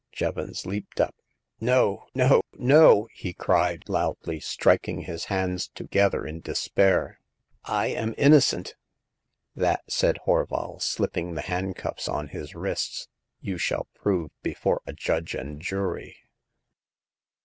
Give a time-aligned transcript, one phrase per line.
[0.11, 1.13] ''Jevons leaped up.
[1.59, 3.07] No, no, no!
[3.11, 7.19] '* he cried, loudly, striking his hands together in despair."
[7.81, 8.73] I am innocent!
[9.15, 13.09] '* *'That," said Horval, slipping the handcuffs on his wrists,
[13.41, 16.17] you shall prove before a judge and jury."